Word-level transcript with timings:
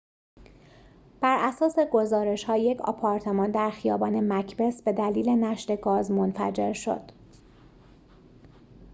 براساس 1.21 1.75
گزارش‌ها 1.91 2.57
یک 2.57 2.81
آپارتمان 2.81 3.51
در 3.51 3.69
خیابان 3.69 4.33
مکبث 4.33 4.81
به 4.81 4.93
دلیل 4.93 5.29
نشت 5.29 5.81
گاز 5.81 6.11
منفجر 6.11 6.73
شد 6.73 7.11